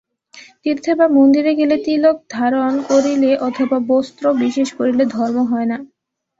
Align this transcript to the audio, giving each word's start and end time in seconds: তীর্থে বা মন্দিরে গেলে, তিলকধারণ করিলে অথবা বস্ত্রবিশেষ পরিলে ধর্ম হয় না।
তীর্থে 0.63 0.91
বা 0.95 1.07
মন্দিরে 1.09 1.51
গেলে, 1.55 1.75
তিলকধারণ 1.85 2.73
করিলে 2.89 3.31
অথবা 3.47 3.77
বস্ত্রবিশেষ 3.89 4.69
পরিলে 4.77 5.03
ধর্ম 5.15 5.37
হয় 5.51 5.67
না। 5.67 5.77